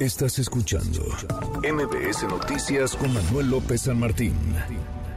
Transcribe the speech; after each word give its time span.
Estás 0.00 0.38
escuchando 0.38 1.02
MBS 1.62 2.22
Noticias 2.22 2.96
con 2.96 3.12
Manuel 3.12 3.50
López 3.50 3.82
San 3.82 4.00
Martín. 4.00 4.32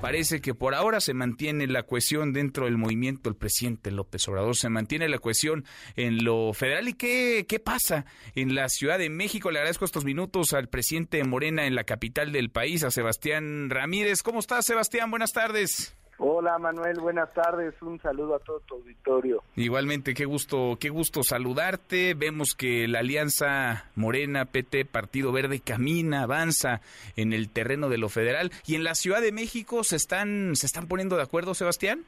Parece 0.02 0.42
que 0.42 0.54
por 0.54 0.76
ahora 0.76 1.00
se 1.00 1.14
mantiene 1.14 1.68
la 1.68 1.84
cohesión 1.84 2.34
dentro 2.34 2.66
del 2.66 2.78
movimiento 2.78 3.30
el 3.30 3.38
presidente 3.38 3.92
López 3.92 4.28
Obrador, 4.28 4.58
se 4.58 4.68
mantiene 4.68 5.08
la 5.08 5.20
cohesión 5.20 5.64
en 5.96 6.26
lo 6.26 6.52
federal. 6.52 6.90
¿Y 6.90 6.96
qué, 6.96 7.46
qué 7.48 7.60
pasa 7.60 8.06
en 8.36 8.56
la 8.56 8.68
Ciudad 8.68 9.00
de 9.00 9.10
México? 9.10 9.52
Le 9.52 9.60
agradezco 9.60 9.86
estos 9.86 10.04
minutos 10.04 10.52
al 10.52 10.68
presidente 10.68 11.24
Morena 11.24 11.66
en 11.66 11.76
la 11.76 11.86
capital 11.86 12.34
del 12.34 12.50
país, 12.52 12.84
a 12.84 12.92
Sebastián 12.92 13.70
Ramírez. 13.70 14.22
¿Cómo 14.22 14.42
estás, 14.42 14.66
Sebastián? 14.66 15.10
Buenas 15.10 15.32
tardes. 15.32 15.96
Hola 16.18 16.60
Manuel, 16.60 17.00
buenas 17.00 17.34
tardes, 17.34 17.74
un 17.82 18.00
saludo 18.00 18.36
a 18.36 18.40
todo 18.40 18.60
tu 18.62 18.76
auditorio. 18.76 19.42
Igualmente, 19.56 20.14
qué 20.14 20.26
gusto, 20.26 20.78
qué 20.80 20.90
gusto 20.90 21.24
saludarte. 21.24 22.14
Vemos 22.14 22.54
que 22.54 22.88
la 22.88 23.00
alianza 23.00 23.90
Morena, 23.96 24.46
PT, 24.46 24.86
Partido 24.86 25.32
Verde 25.32 25.60
camina, 25.60 26.24
avanza 26.24 26.82
en 27.16 27.34
el 27.34 27.50
terreno 27.50 27.90
de 27.90 27.98
lo 27.98 28.10
federal 28.10 28.52
y 28.68 28.76
en 28.76 28.84
la 28.84 28.94
Ciudad 28.94 29.22
de 29.22 29.32
México 29.32 29.84
se 29.84 29.96
están, 29.96 30.56
se 30.56 30.68
están 30.68 30.88
poniendo 30.88 31.18
de 31.18 31.24
acuerdo, 31.24 31.56
Sebastián. 31.56 32.06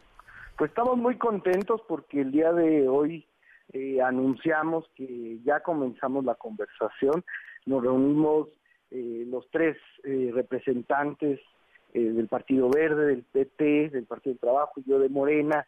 Pues 0.57 0.69
estamos 0.69 0.97
muy 0.97 1.17
contentos 1.17 1.81
porque 1.87 2.21
el 2.21 2.31
día 2.31 2.53
de 2.53 2.87
hoy 2.87 3.25
eh, 3.73 4.01
anunciamos 4.01 4.85
que 4.95 5.39
ya 5.43 5.61
comenzamos 5.61 6.23
la 6.23 6.35
conversación. 6.35 7.25
Nos 7.65 7.83
reunimos 7.83 8.49
eh, 8.91 9.25
los 9.27 9.49
tres 9.49 9.75
eh, 10.03 10.31
representantes 10.33 11.41
eh, 11.95 12.11
del 12.11 12.27
Partido 12.27 12.69
Verde, 12.69 13.05
del 13.05 13.23
PT, 13.23 13.91
del 13.91 14.03
Partido 14.03 14.33
del 14.33 14.41
Trabajo 14.41 14.73
y 14.81 14.83
yo 14.83 14.99
de 14.99 15.07
Morena, 15.07 15.65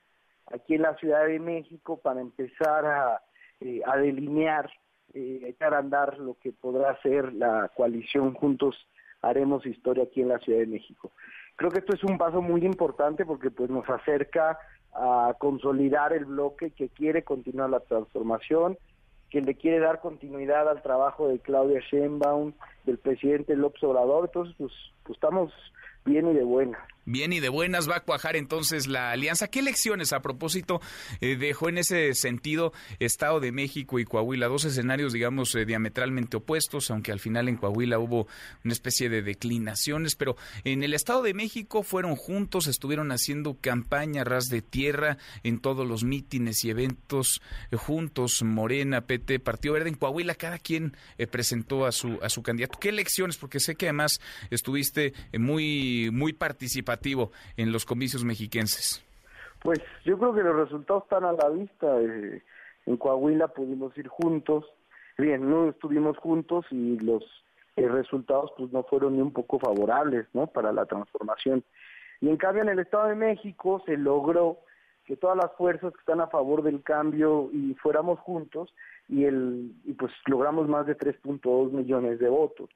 aquí 0.52 0.76
en 0.76 0.81
la 0.81 0.94
Ciudad 0.98 1.26
de 1.26 1.40
México 1.40 2.02
para 2.02 2.20
empezar 2.20 2.86
a, 2.86 3.22
eh, 3.62 3.80
a 3.86 3.95
delinear, 3.95 4.70
eh, 5.13 5.40
echar 5.45 5.73
a 5.73 5.77
andar 5.77 6.17
lo 6.20 6.36
que 6.38 6.52
podrá 6.52 7.02
ser 7.02 7.31
la 7.31 7.72
coalición 7.73 8.34
Juntos 8.34 8.76
Haremos 9.22 9.66
Historia 9.66 10.03
aquí 10.03 10.22
en 10.22 10.28
la 10.28 10.39
Ciudad 10.39 10.59
de 10.59 10.67
México. 10.67 11.14
Creo 11.56 11.72
que 11.72 11.80
esto 11.80 11.95
es 11.95 12.03
un 12.03 12.17
paso 12.17 12.41
muy 12.41 12.66
importante 12.66 13.25
porque 13.25 13.50
pues 13.50 13.69
nos 13.69 13.89
acerca 13.89 14.59
a 14.94 15.34
consolidar 15.39 16.12
el 16.12 16.25
bloque 16.25 16.72
que 16.72 16.89
quiere 16.89 17.23
continuar 17.23 17.69
la 17.69 17.80
transformación, 17.80 18.78
que 19.30 19.39
le 19.39 19.56
quiere 19.56 19.80
dar 19.80 20.02
continuidad 20.02 20.67
al 20.67 20.81
trabajo 20.81 21.30
de 21.30 21.39
Claudia 21.39 21.80
Sheinbaum, 21.89 22.52
del 22.84 22.97
presidente 22.97 23.56
López 23.56 23.81
Obrador, 23.84 24.25
entonces 24.25 24.56
pues, 24.58 24.73
pues 25.03 25.16
estamos 25.16 25.53
bien 26.08 26.27
y 26.30 26.33
de 26.33 26.44
buenas. 26.44 26.80
Bien 27.09 27.31
y 27.31 27.39
de 27.39 27.47
buenas 27.47 27.89
va 27.89 27.95
a 27.95 28.03
cuajar 28.03 28.36
entonces 28.36 28.86
la 28.86 29.11
alianza. 29.11 29.47
¿Qué 29.47 29.59
elecciones 29.59 30.11
a 30.11 30.19
propósito 30.19 30.81
eh, 31.22 31.38
dejó 31.38 31.69
en 31.69 31.77
ese 31.77 32.13
sentido 32.16 32.73
Estado 33.00 33.39
de 33.39 33.53
México 33.53 33.97
y 33.97 34.03
Coahuila? 34.03 34.50
Dos 34.50 34.66
escenarios, 34.66 35.13
digamos, 35.13 35.55
eh, 35.55 35.63
diametralmente 35.63 36.35
opuestos, 36.35 36.91
aunque 36.91 37.13
al 37.13 37.22
final 37.22 37.47
en 37.47 37.55
Coahuila 37.55 37.97
hubo 37.97 38.28
una 38.66 38.73
especie 38.73 39.08
de 39.08 39.22
declinaciones, 39.22 40.17
pero 40.17 40.35
en 40.66 40.83
el 40.83 40.94
Estado 40.94 41.22
de 41.22 41.33
México 41.33 41.81
fueron 41.81 42.17
juntos, 42.17 42.67
estuvieron 42.67 43.13
haciendo 43.13 43.55
campaña 43.61 44.25
ras 44.25 44.47
de 44.47 44.61
tierra 44.61 45.17
en 45.44 45.59
todos 45.59 45.88
los 45.88 46.03
mítines 46.03 46.66
y 46.66 46.72
eventos 46.72 47.41
eh, 47.72 47.78
juntos, 47.78 48.44
Morena, 48.44 49.00
PT, 49.00 49.39
Partido 49.39 49.75
Verde. 49.75 49.88
En 49.88 49.95
Coahuila 49.95 50.35
cada 50.35 50.59
quien 50.59 50.94
presentó 51.31 51.85
a 51.85 51.94
su, 51.94 52.19
a 52.22 52.28
su 52.28 52.44
candidato. 52.44 52.78
¿Qué 52.80 52.89
elecciones? 52.89 53.38
Porque 53.38 53.61
sé 53.61 53.75
que 53.75 53.85
además 53.85 54.19
estuviste 54.50 55.13
muy, 55.39 55.97
muy 56.12 56.34
participativo 56.34 57.31
en 57.58 57.72
los 57.72 57.86
comicios 57.86 58.23
mexiquenses? 58.23 59.03
Pues 59.62 59.80
yo 60.06 60.17
creo 60.17 60.34
que 60.34 60.44
los 60.44 60.56
resultados 60.56 61.03
están 61.03 61.26
a 61.26 61.34
la 61.34 61.50
vista. 61.50 61.88
Eh, 62.02 62.42
en 62.86 62.98
Coahuila 62.98 63.50
pudimos 63.50 63.98
ir 63.98 64.08
juntos, 64.08 64.66
bien, 65.18 65.50
no 65.50 65.70
estuvimos 65.70 66.18
juntos 66.18 66.66
y 66.72 66.98
los 67.00 67.23
eh, 67.75 67.88
resultados 67.88 68.52
pues 68.58 68.72
no 68.72 68.84
fueron 68.84 69.16
ni 69.16 69.22
un 69.22 69.34
poco 69.34 69.59
favorables, 69.59 70.25
¿no? 70.34 70.48
Para 70.48 70.72
la 70.72 70.86
transformación. 70.86 71.64
Y 72.22 72.30
en 72.30 72.38
cambio 72.38 72.64
en 72.64 72.70
el 72.70 72.80
Estado 72.80 73.08
de 73.08 73.16
México 73.16 73.84
se 73.86 73.98
logró 73.98 74.59
que 75.06 75.16
todas 75.16 75.38
las 75.38 75.52
fuerzas 75.57 75.94
que 75.94 76.00
están 76.00 76.22
a 76.22 76.28
favor 76.28 76.63
del 76.63 76.84
cambio 76.84 77.50
y 77.53 77.74
fuéramos 77.75 78.19
juntos 78.19 78.74
y 79.07 79.24
el 79.25 79.74
y 79.86 79.94
pues 79.94 80.12
logramos 80.25 80.68
más 80.68 80.86
de 80.86 80.97
3.2 80.97 81.72
millones 81.72 82.19
de 82.19 82.30
votos. 82.30 82.69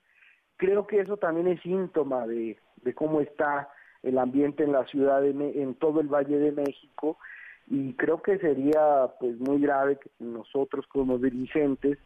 Creo 0.57 0.85
que 0.87 0.99
eso 0.99 1.17
también 1.17 1.47
es 1.47 1.61
síntoma 1.61 2.27
de, 2.27 2.57
de 2.83 2.93
cómo 2.93 3.21
está 3.21 3.69
el 4.03 4.17
ambiente 4.17 4.63
en 4.63 4.71
la 4.71 4.85
ciudad, 4.85 5.21
de, 5.21 5.29
en 5.29 5.75
todo 5.75 6.01
el 6.01 6.07
Valle 6.07 6.37
de 6.37 6.51
México, 6.51 7.17
y 7.67 7.93
creo 7.93 8.21
que 8.21 8.37
sería 8.39 9.09
pues 9.19 9.39
muy 9.39 9.61
grave 9.61 9.97
que 9.97 10.09
nosotros 10.19 10.85
como 10.87 11.17
dirigentes 11.17 11.97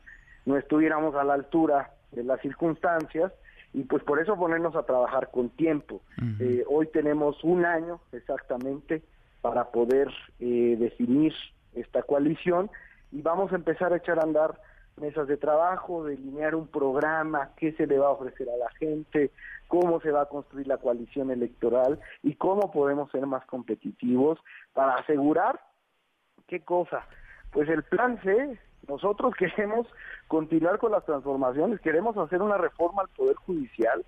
no 0.45 0.57
estuviéramos 0.57 1.15
a 1.15 1.23
la 1.23 1.33
altura 1.33 1.91
de 2.11 2.23
las 2.23 2.39
circunstancias 2.41 3.31
y 3.73 3.83
pues 3.83 4.03
por 4.03 4.21
eso 4.21 4.37
ponernos 4.37 4.75
a 4.75 4.83
trabajar 4.83 5.31
con 5.31 5.49
tiempo. 5.49 6.01
Eh, 6.39 6.63
hoy 6.67 6.87
tenemos 6.87 7.43
un 7.43 7.65
año 7.65 7.99
exactamente 8.11 9.01
para 9.41 9.71
poder 9.71 10.09
eh, 10.39 10.77
definir 10.79 11.33
esta 11.73 12.03
coalición 12.03 12.69
y 13.11 13.21
vamos 13.21 13.51
a 13.51 13.55
empezar 13.55 13.91
a 13.91 13.97
echar 13.97 14.19
a 14.19 14.23
andar 14.23 14.59
mesas 14.97 15.27
de 15.27 15.37
trabajo, 15.37 16.05
delinear 16.05 16.55
un 16.55 16.67
programa, 16.67 17.51
qué 17.57 17.73
se 17.73 17.87
le 17.87 17.97
va 17.97 18.07
a 18.07 18.11
ofrecer 18.11 18.49
a 18.49 18.57
la 18.57 18.69
gente, 18.71 19.31
cómo 19.67 19.99
se 20.01 20.11
va 20.11 20.21
a 20.21 20.29
construir 20.29 20.67
la 20.67 20.77
coalición 20.77 21.31
electoral 21.31 21.99
y 22.23 22.35
cómo 22.35 22.71
podemos 22.71 23.11
ser 23.11 23.25
más 23.25 23.45
competitivos 23.45 24.39
para 24.73 24.95
asegurar 24.95 25.59
qué 26.47 26.61
cosa. 26.61 27.05
Pues 27.51 27.69
el 27.69 27.83
plan 27.83 28.19
C, 28.23 28.59
nosotros 28.87 29.33
queremos 29.39 29.87
continuar 30.27 30.79
con 30.79 30.91
las 30.91 31.05
transformaciones, 31.05 31.81
queremos 31.81 32.17
hacer 32.17 32.41
una 32.41 32.57
reforma 32.57 33.01
al 33.01 33.09
Poder 33.09 33.35
Judicial, 33.35 34.05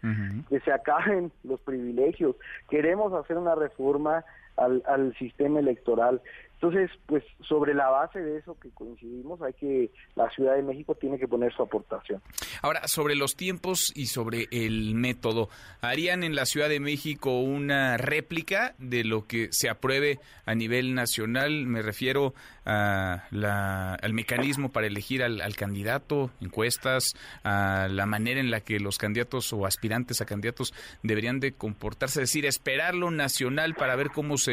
que 0.49 0.59
se 0.61 0.71
acaben 0.71 1.31
los 1.43 1.59
privilegios, 1.61 2.35
queremos 2.69 3.13
hacer 3.13 3.37
una 3.37 3.55
reforma 3.55 4.23
al, 4.57 4.83
al 4.85 5.15
sistema 5.17 5.59
electoral. 5.59 6.21
Entonces, 6.59 6.89
pues 7.05 7.23
sobre 7.47 7.75
la 7.75 7.87
base 7.89 8.19
de 8.19 8.39
eso 8.39 8.57
que 8.59 8.71
coincidimos, 8.71 9.39
hay 9.43 9.53
que 9.53 9.91
la 10.15 10.27
Ciudad 10.31 10.55
de 10.55 10.63
México 10.63 10.95
tiene 10.95 11.19
que 11.19 11.27
poner 11.27 11.53
su 11.53 11.61
aportación. 11.61 12.19
Ahora, 12.63 12.87
sobre 12.87 13.13
los 13.15 13.35
tiempos 13.35 13.93
y 13.95 14.07
sobre 14.07 14.47
el 14.49 14.95
método, 14.95 15.49
¿harían 15.81 16.23
en 16.23 16.33
la 16.33 16.47
Ciudad 16.47 16.67
de 16.67 16.79
México 16.79 17.39
una 17.39 17.97
réplica 17.97 18.73
de 18.79 19.03
lo 19.03 19.27
que 19.27 19.49
se 19.51 19.69
apruebe 19.69 20.17
a 20.47 20.55
nivel 20.55 20.95
nacional? 20.95 21.67
Me 21.67 21.83
refiero 21.83 22.33
a 22.65 23.27
la, 23.29 23.93
al 23.93 24.13
mecanismo 24.13 24.71
para 24.71 24.87
elegir 24.87 25.21
al, 25.21 25.41
al 25.41 25.55
candidato, 25.55 26.31
encuestas, 26.41 27.13
a 27.43 27.87
la 27.87 28.07
manera 28.07 28.39
en 28.39 28.49
la 28.49 28.61
que 28.61 28.79
los 28.79 28.97
candidatos 28.97 29.53
o 29.53 29.67
aspirantes 29.67 30.21
a 30.21 30.25
candidatos 30.25 30.73
deberían 31.03 31.39
de 31.39 31.51
comportarse, 31.51 32.23
es 32.23 32.29
decir, 32.29 32.47
esperar 32.47 32.95
lo 32.95 33.11
nacional 33.11 33.75
para 33.75 33.95
ver 33.95 34.09
cómo 34.09 34.37
se 34.37 34.46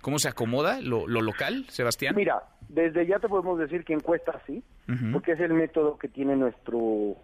cómo 0.00 0.18
se 0.18 0.28
acomoda 0.28 0.80
lo, 0.80 1.06
lo 1.06 1.20
local 1.22 1.64
Sebastián? 1.68 2.14
Mira, 2.16 2.42
desde 2.68 3.06
ya 3.06 3.18
te 3.18 3.28
podemos 3.28 3.58
decir 3.58 3.84
que 3.84 3.92
encuesta 3.92 4.40
sí, 4.46 4.62
porque 5.12 5.32
es 5.32 5.40
el 5.40 5.52
método 5.54 5.98
que 5.98 6.08
tiene 6.08 6.36
nuestro, 6.36 7.16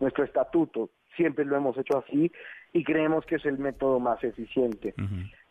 nuestro 0.00 0.24
estatuto. 0.24 0.90
Siempre 1.16 1.44
lo 1.44 1.56
hemos 1.56 1.76
hecho 1.76 1.98
así 1.98 2.32
y 2.72 2.84
creemos 2.84 3.24
que 3.26 3.36
es 3.36 3.44
el 3.44 3.58
método 3.58 4.00
más 4.00 4.22
eficiente. 4.24 4.94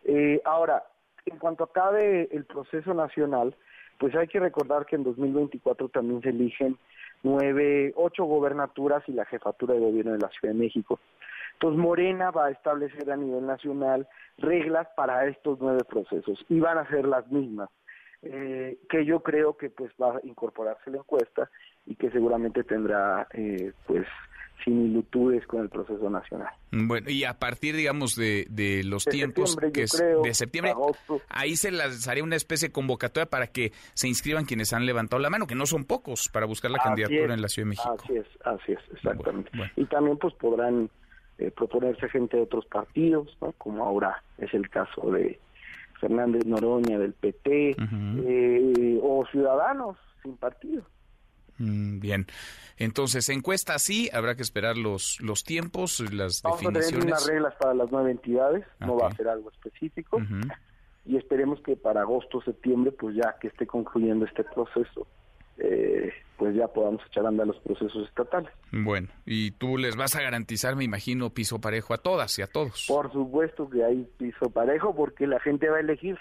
Eh, 0.04 0.42
ahora, 0.46 0.84
en 1.26 1.38
cuanto 1.38 1.66
acabe 1.66 2.30
el 2.32 2.46
proceso 2.46 2.94
nacional, 2.94 3.56
pues 4.02 4.16
hay 4.16 4.28
que 4.28 4.40
recordar 4.40 4.88
que 4.88 4.96
en 4.96 5.04
2024 5.04 5.90
también 5.90 6.24
se 6.24 6.30
eligen 6.30 6.76
nueve, 7.22 7.94
ocho 7.96 8.26
gobernaturas 8.26 9.04
y 9.08 9.12
la 9.12 9.26
jefatura 9.26 9.76
de 9.76 9.80
gobierno 9.80 10.14
de 10.14 10.18
la 10.18 10.30
Ciudad 10.30 10.56
de 10.56 10.60
México. 10.60 11.00
Entonces 11.54 11.80
Morena 11.80 12.32
va 12.32 12.48
a 12.48 12.50
establecer 12.50 13.12
a 13.12 13.16
nivel 13.16 13.46
nacional 13.46 14.08
reglas 14.40 14.88
para 14.98 15.28
estos 15.28 15.60
nueve 15.62 15.84
procesos 15.88 16.44
y 16.50 16.60
van 16.60 16.80
a 16.80 16.90
ser 16.90 17.06
las 17.06 17.28
mismas 17.32 17.70
eh, 18.24 18.78
que 18.90 19.06
yo 19.06 19.22
creo 19.22 19.58
que 19.58 19.70
pues 19.70 19.92
va 20.02 20.18
a 20.18 20.20
incorporarse 20.24 20.92
la 20.92 20.98
encuesta 20.98 21.50
y 21.86 21.96
que 21.96 22.12
seguramente 22.12 22.64
tendrá 22.64 23.28
eh, 23.34 23.74
pues 23.88 24.06
similitudes 24.64 25.46
con 25.48 25.62
el 25.62 25.70
proceso 25.70 26.10
nacional. 26.10 26.50
Bueno, 26.72 27.10
y 27.10 27.24
a 27.24 27.40
partir, 27.40 27.76
digamos, 27.76 28.16
de, 28.16 28.46
de 28.50 28.84
los 28.84 29.06
tiempos 29.06 29.58
que 29.74 29.84
es 29.84 29.92
de 30.24 30.34
septiembre, 30.34 30.74
ahí 31.30 31.56
se 31.56 31.72
lanzaría 31.72 32.24
una 32.24 32.36
especie 32.36 32.68
de 32.68 32.72
convocatoria 32.72 33.28
para 33.28 33.48
que 33.48 33.72
se 33.94 34.08
inscriban 34.08 34.46
quienes 34.46 34.72
han 34.74 34.86
levantado 34.86 35.20
la 35.20 35.30
mano, 35.30 35.48
que 35.48 35.56
no 35.56 35.66
son 35.66 35.86
pocos, 35.86 36.30
para 36.32 36.46
buscar 36.46 36.70
la 36.70 36.78
candidatura 36.78 37.34
en 37.34 37.42
la 37.42 37.48
Ciudad 37.48 37.66
de 37.66 37.70
México. 37.70 37.98
Así 38.04 38.18
es, 38.18 38.28
así 38.46 38.72
es, 38.74 38.80
exactamente. 38.94 39.50
Y 39.76 39.86
también 39.86 40.18
pues 40.18 40.34
podrán 40.36 40.90
eh, 41.38 41.52
proponerse 41.52 42.08
gente 42.10 42.38
de 42.38 42.44
otros 42.44 42.66
partidos, 42.66 43.36
¿no? 43.42 43.52
como 43.54 43.84
ahora 43.84 44.24
es 44.38 44.54
el 44.54 44.70
caso 44.70 45.10
de 45.12 45.40
Fernández 46.02 46.46
Noroña 46.46 47.00
del 47.00 47.14
PT, 47.14 47.76
eh, 47.78 49.00
o 49.02 49.26
ciudadanos 49.32 49.98
sin 50.22 50.36
partido. 50.36 50.84
Mm, 51.58 52.00
bien, 52.00 52.26
entonces 52.78 53.30
encuesta 53.30 53.78
sí, 53.78 54.10
habrá 54.12 54.36
que 54.36 54.42
esperar 54.42 54.76
los 54.78 55.22
los 55.22 55.44
tiempos, 55.44 56.00
las 56.12 56.42
Vamos 56.42 56.60
definiciones. 56.60 56.88
a 56.88 56.90
tener 56.90 57.06
unas 57.08 57.28
reglas 57.28 57.54
para 57.60 57.74
las 57.76 57.92
nueve 57.92 58.12
entidades, 58.12 58.66
no 58.80 58.98
va 58.98 59.08
a 59.08 59.16
ser 59.16 59.28
algo 59.28 59.52
específico, 59.52 60.20
y 61.06 61.18
esperemos 61.18 61.62
que 61.62 61.76
para 61.76 62.02
agosto 62.02 62.42
septiembre, 62.42 62.92
pues 62.92 63.16
ya 63.16 63.36
que 63.40 63.48
esté 63.48 63.68
concluyendo 63.68 64.26
este 64.26 64.44
proceso, 64.44 65.08
eh, 65.58 66.12
pues 66.42 66.56
ya 66.56 66.68
podamos 66.68 67.04
echar 67.06 67.24
a 67.24 67.28
andar 67.28 67.46
los 67.46 67.60
procesos 67.60 68.08
estatales. 68.08 68.52
Bueno, 68.72 69.10
y 69.28 69.52
tú 69.52 69.78
les 69.78 69.96
vas 69.96 70.16
a 70.16 70.24
garantizar, 70.24 70.76
me 70.76 70.84
imagino, 70.84 71.30
piso 71.30 71.62
parejo 71.62 71.94
a 71.94 72.00
todas 72.00 72.40
y 72.40 72.42
a 72.42 72.48
todos. 72.48 72.86
Por 72.88 73.14
supuesto 73.14 73.70
que 73.70 73.84
hay 73.84 74.10
piso 74.18 74.50
parejo 74.50 74.96
porque 74.96 75.28
la 75.28 75.40
gente 75.40 75.70
va 75.70 75.78
a 75.78 75.82
elegir 75.82 76.18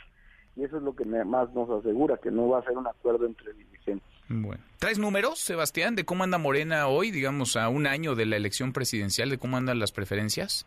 y 0.56 0.64
eso 0.64 0.76
es 0.76 0.82
lo 0.82 0.94
que 0.94 1.06
más 1.06 1.50
nos 1.54 1.70
asegura, 1.70 2.18
que 2.18 2.30
no 2.30 2.48
va 2.48 2.58
a 2.58 2.62
ser 2.64 2.76
un 2.76 2.86
acuerdo 2.86 3.24
entre 3.24 3.54
dirigentes. 3.54 4.06
Bueno. 4.28 4.62
¿Traes 4.78 4.98
números, 4.98 5.38
Sebastián, 5.38 5.96
de 5.96 6.04
cómo 6.04 6.22
anda 6.22 6.36
Morena 6.36 6.86
hoy, 6.88 7.12
digamos, 7.12 7.56
a 7.56 7.70
un 7.70 7.86
año 7.86 8.14
de 8.14 8.26
la 8.26 8.36
elección 8.36 8.74
presidencial, 8.74 9.30
de 9.30 9.38
cómo 9.38 9.56
andan 9.56 9.78
las 9.78 9.90
preferencias? 9.90 10.66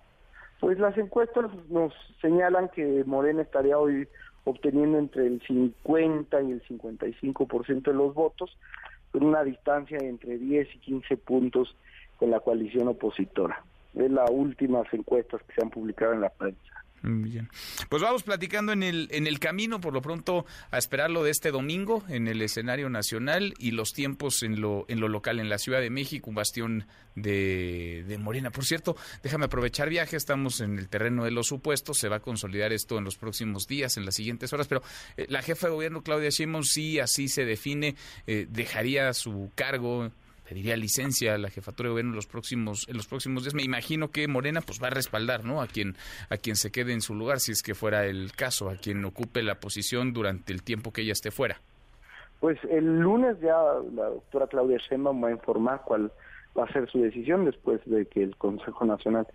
Pues 0.61 0.79
las 0.79 0.97
encuestas 0.97 1.45
nos 1.69 1.93
señalan 2.23 2.69
que 2.69 3.03
Morena 3.05 3.43
estaría 3.43 3.77
hoy 3.77 4.07
obteniendo 4.45 4.97
entre 4.97 5.27
el 5.27 5.41
50 5.45 6.41
y 6.41 6.51
el 6.53 6.63
55% 6.63 7.83
de 7.83 7.93
los 7.93 8.15
votos, 8.15 8.57
con 9.13 9.23
una 9.23 9.43
distancia 9.43 9.99
de 9.99 10.09
entre 10.09 10.39
10 10.39 10.75
y 10.75 10.79
15 10.79 11.17
puntos 11.17 11.75
con 12.17 12.31
la 12.31 12.39
coalición 12.39 12.87
opositora. 12.87 13.63
Es 13.93 14.09
las 14.09 14.29
últimas 14.31 14.91
encuestas 14.91 15.41
que 15.43 15.53
se 15.53 15.61
han 15.61 15.69
publicado 15.69 16.13
en 16.13 16.21
la 16.21 16.29
prensa. 16.29 16.82
Bien. 17.05 17.49
Pues 17.89 18.01
vamos 18.01 18.23
platicando 18.23 18.71
en 18.71 18.81
el, 18.81 19.09
en 19.11 19.27
el 19.27 19.37
camino, 19.39 19.81
por 19.81 19.93
lo 19.93 20.01
pronto, 20.01 20.45
a 20.71 20.77
esperarlo 20.77 21.21
de 21.21 21.31
este 21.31 21.51
domingo 21.51 22.01
en 22.07 22.29
el 22.29 22.41
escenario 22.41 22.89
nacional 22.89 23.53
y 23.59 23.71
los 23.71 23.91
tiempos 23.91 24.41
en 24.41 24.61
lo, 24.61 24.85
en 24.87 25.01
lo 25.01 25.09
local, 25.09 25.41
en 25.41 25.49
la 25.49 25.57
Ciudad 25.57 25.81
de 25.81 25.89
México, 25.89 26.29
un 26.29 26.37
bastión 26.37 26.87
de, 27.15 28.05
de 28.07 28.17
Morena. 28.17 28.51
Por 28.51 28.63
cierto, 28.63 28.95
déjame 29.21 29.45
aprovechar 29.45 29.89
viaje, 29.89 30.15
estamos 30.15 30.61
en 30.61 30.79
el 30.79 30.87
terreno 30.87 31.25
de 31.25 31.31
los 31.31 31.47
supuestos, 31.47 31.97
se 31.97 32.07
va 32.07 32.17
a 32.17 32.21
consolidar 32.21 32.71
esto 32.71 32.97
en 32.97 33.03
los 33.03 33.17
próximos 33.17 33.67
días, 33.67 33.97
en 33.97 34.05
las 34.05 34.15
siguientes 34.15 34.53
horas, 34.53 34.69
pero 34.69 34.81
eh, 35.17 35.25
la 35.27 35.41
jefa 35.41 35.67
de 35.67 35.73
gobierno, 35.73 36.03
Claudia 36.03 36.29
Sheinbaum, 36.29 36.63
sí, 36.63 36.99
así 36.99 37.27
se 37.27 37.43
define, 37.43 37.97
eh, 38.27 38.47
dejaría 38.49 39.11
su 39.13 39.51
cargo 39.55 40.09
pediría 40.47 40.75
licencia 40.75 41.35
a 41.35 41.37
la 41.37 41.49
jefatura 41.49 41.87
de 41.87 41.91
gobierno 41.91 42.11
en 42.11 42.15
los 42.15 42.27
próximos 42.27 42.87
en 42.87 42.97
los 42.97 43.07
próximos 43.07 43.43
días. 43.43 43.53
Me 43.53 43.63
imagino 43.63 44.09
que 44.09 44.27
Morena 44.27 44.61
pues 44.61 44.81
va 44.81 44.87
a 44.87 44.91
respaldar, 44.91 45.43
¿no? 45.45 45.61
A 45.61 45.67
quien 45.67 45.95
a 46.29 46.37
quien 46.37 46.55
se 46.55 46.71
quede 46.71 46.93
en 46.93 47.01
su 47.01 47.15
lugar 47.15 47.39
si 47.39 47.51
es 47.51 47.63
que 47.63 47.75
fuera 47.75 48.05
el 48.05 48.31
caso, 48.33 48.69
a 48.69 48.75
quien 48.75 49.03
ocupe 49.05 49.41
la 49.43 49.55
posición 49.55 50.13
durante 50.13 50.53
el 50.53 50.63
tiempo 50.63 50.91
que 50.91 51.01
ella 51.01 51.13
esté 51.13 51.31
fuera. 51.31 51.57
Pues 52.39 52.59
el 52.69 52.99
lunes 52.99 53.39
ya 53.41 53.55
la 53.93 54.09
doctora 54.09 54.47
Claudia 54.47 54.77
Sheinbaum 54.77 55.23
va 55.23 55.29
a 55.29 55.31
informar 55.31 55.81
cuál 55.85 56.11
va 56.57 56.65
a 56.65 56.73
ser 56.73 56.89
su 56.89 57.01
decisión 57.01 57.45
después 57.45 57.81
de 57.85 58.05
que 58.05 58.23
el 58.23 58.35
Consejo 58.35 58.85
Nacional 58.85 59.27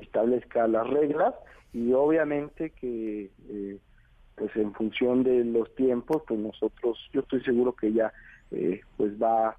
establezca 0.00 0.66
las 0.68 0.86
reglas 0.88 1.34
y 1.72 1.92
obviamente 1.92 2.70
que 2.70 3.30
eh, 3.48 3.78
pues 4.36 4.54
en 4.56 4.72
función 4.74 5.22
de 5.22 5.44
los 5.44 5.74
tiempos 5.74 6.22
pues 6.26 6.38
nosotros 6.40 6.98
yo 7.12 7.20
estoy 7.20 7.42
seguro 7.42 7.74
que 7.74 7.88
ella 7.88 8.12
eh, 8.50 8.80
pues 8.96 9.12
va 9.20 9.48
a, 9.48 9.56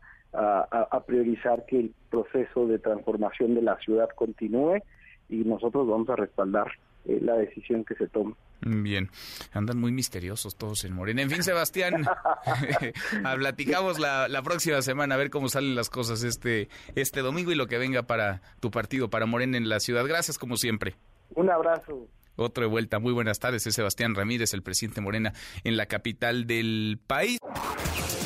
priorizar 1.06 1.66
que 1.66 1.80
el 1.80 1.94
proceso 2.10 2.68
de 2.68 2.80
transformación 2.80 3.56
de 3.56 3.62
la 3.62 3.78
ciudad 3.80 4.10
continúe 4.16 4.82
y 5.30 5.38
nosotros 5.38 5.88
vamos 5.88 6.10
a 6.10 6.16
respaldar 6.16 6.72
eh, 7.06 7.20
la 7.22 7.36
decisión 7.36 7.84
que 7.84 7.96
se 7.96 8.08
tome. 8.08 8.34
Bien, 8.62 9.10
andan 9.52 9.78
muy 9.78 9.92
misteriosos 9.92 10.56
todos 10.56 10.86
en 10.86 10.94
Morena. 10.94 11.22
En 11.22 11.30
fin, 11.30 11.44
Sebastián, 11.44 12.06
platicamos 13.38 14.00
la, 14.00 14.28
la, 14.30 14.42
próxima 14.42 14.82
semana 14.82 15.16
a 15.16 15.18
ver 15.18 15.30
cómo 15.30 15.50
salen 15.50 15.76
las 15.76 15.90
cosas 15.90 16.24
este, 16.24 16.70
este 16.96 17.22
domingo 17.22 17.52
y 17.52 17.56
lo 17.56 17.68
que 17.68 17.78
venga 17.78 18.04
para 18.04 18.42
tu 18.62 18.72
partido, 18.72 19.10
para 19.10 19.26
Morena 19.26 19.58
en 19.58 19.68
la 19.68 19.80
ciudad. 19.80 20.06
Gracias 20.08 20.38
como 20.38 20.56
siempre. 20.56 20.96
Un 21.36 21.50
abrazo. 21.50 22.08
Otro 22.36 22.64
de 22.64 22.70
vuelta. 22.70 23.00
Muy 23.00 23.12
buenas 23.14 23.40
tardes. 23.40 23.68
Es 23.68 23.76
Sebastián 23.76 24.16
Ramírez, 24.16 24.54
el 24.54 24.64
presidente 24.64 25.02
Morena 25.02 25.34
en 25.64 25.78
la 25.78 25.86
capital 25.86 26.48
del 26.48 27.00
país. 27.06 27.40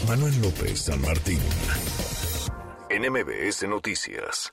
Manuel 0.07 0.41
López 0.41 0.79
San 0.85 1.01
Martín. 1.01 1.39
NMBS 2.97 3.67
Noticias. 3.67 4.51